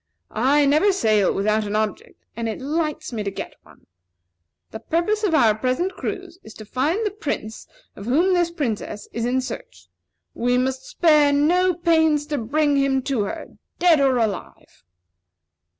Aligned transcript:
I 0.33 0.65
never 0.65 0.91
sail 0.91 1.31
without 1.31 1.63
an 1.67 1.75
object, 1.75 2.25
and 2.35 2.49
it 2.49 2.59
lights 2.59 3.13
me 3.13 3.21
to 3.21 3.29
get 3.29 3.53
one. 3.61 3.85
The 4.71 4.79
purpose 4.79 5.23
of 5.23 5.35
our 5.35 5.53
present 5.53 5.93
cruise 5.95 6.39
is 6.43 6.55
to 6.55 6.65
find 6.65 7.05
the 7.05 7.11
Prince 7.11 7.67
of 7.95 8.07
whom 8.07 8.33
this 8.33 8.49
Princess 8.49 9.07
is 9.13 9.25
in 9.27 9.41
search; 9.41 9.89
and 10.33 10.43
we 10.43 10.57
must 10.57 10.87
spare 10.87 11.31
no 11.31 11.75
pains 11.75 12.25
to 12.33 12.39
bring 12.39 12.77
him 12.77 13.03
to 13.03 13.25
her, 13.25 13.59
dead 13.77 13.99
or 13.99 14.17
alive." 14.17 14.83